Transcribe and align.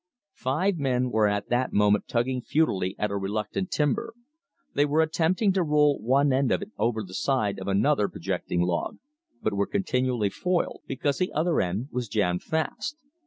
Five 0.33 0.79
men 0.79 1.11
were 1.11 1.27
at 1.27 1.49
the 1.49 1.69
moment 1.71 2.07
tugging 2.07 2.41
futilely 2.41 2.95
at 2.97 3.11
a 3.11 3.17
reluctant 3.17 3.69
timber. 3.69 4.15
They 4.73 4.83
were 4.83 5.01
attempting 5.01 5.53
to 5.53 5.61
roll 5.63 6.01
one 6.01 6.33
end 6.33 6.51
of 6.51 6.63
it 6.63 6.71
over 6.79 7.03
the 7.03 7.13
side 7.13 7.59
of 7.59 7.67
another 7.67 8.09
projecting 8.09 8.61
log, 8.63 8.97
but 9.43 9.53
were 9.53 9.67
continually 9.67 10.31
foiled, 10.31 10.81
because 10.87 11.19
the 11.19 11.31
other 11.33 11.61
end 11.61 11.89
was 11.91 12.07
jammed 12.09 12.41
fast. 12.41 12.97